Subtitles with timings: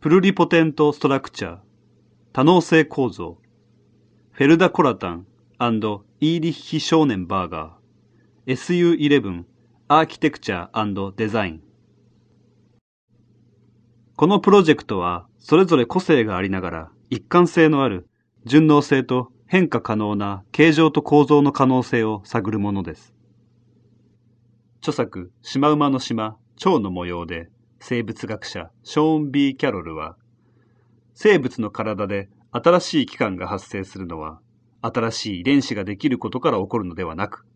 [0.00, 1.58] プルリポテントストラクチャー、
[2.32, 3.36] 多能性構造、
[4.30, 5.26] フェルダ・コラタン
[5.58, 9.44] イーリッヒ・ショーネンバーガー、SU11
[9.88, 11.62] アーキテクチャーデザイン。
[14.16, 18.08] このプロジェクトはそれぞれ個性がありながら一貫性のある
[18.46, 23.12] 順応性と変化可能な形状と構造の可能性を探るものです。
[24.78, 27.50] 著作、シマウマの島、蝶の模様で
[27.82, 30.16] 生物学者ショーン・ B・ キャロルは、
[31.14, 34.38] 生物の体で新しい器官が発生するのは、
[34.82, 37.46] 新しい遺伝子ができることから起こるのではなく、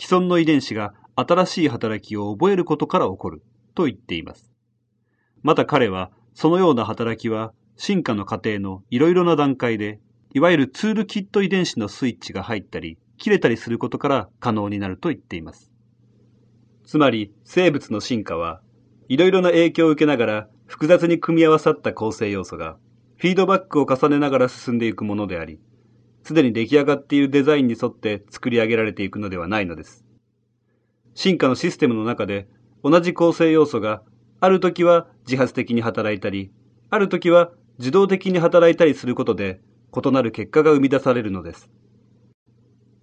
[0.00, 3.42] 既存の遺伝子が新しい働きを覚えることから起こる
[3.74, 4.50] と言っています。
[5.42, 10.00] また彼は、そのような働きは進化の過程のいろいろな段階で、
[10.32, 15.70] いわゆるツールキット遺伝子のスイッチが入ったり、切れたりすることから可能になると言っています。
[16.86, 18.62] つまり、生物の進化は
[19.08, 22.76] いろいろな影響を受けながら複雑に組み合わさった構成要素が
[23.16, 25.58] フィードバックを重ねながら進んでいくものであり、
[26.22, 30.04] すでに出来上がっているデザインに沿って作り上げられていくのではないのです。
[31.14, 32.46] 進化のシステムの中で
[32.84, 34.02] 同じ構成要素が
[34.40, 36.52] ある時は自発的に働いたり、
[36.90, 39.60] ある時は自動的に働いたりすることで
[39.96, 41.70] 異なる結果が生み出されるのです。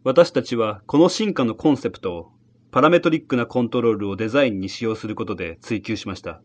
[0.03, 2.31] 私たちはこの進化のコンセプトを
[2.75, 6.41] パラメトリックなコントロールをデザインに使用することで追求しました。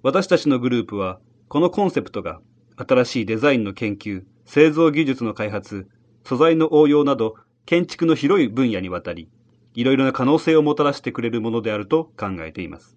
[0.00, 2.40] 私たちのグループは、このコンセプトが
[2.76, 5.88] 新しいデザインの研究、製造技術の開発、
[6.22, 7.34] 素材の応用など
[7.66, 9.28] 建築の広い分野にわたり、
[9.74, 12.96] いろいろな可能性をもたらしてくれるものであると考えています。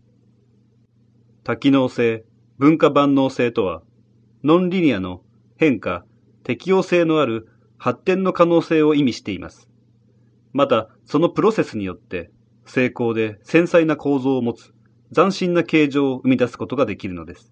[1.43, 2.25] 多機能性、
[2.59, 3.81] 文化万能性とは、
[4.43, 5.23] ノンリニアの
[5.57, 6.05] 変化、
[6.43, 7.47] 適応性のある
[7.79, 9.67] 発展の可能性を意味しています。
[10.55, 12.31] また、そのプロセスによって
[12.65, 14.73] 精巧で繊細な構造を持つ
[15.13, 17.51] 斬新な形状を生み出すことができるのです。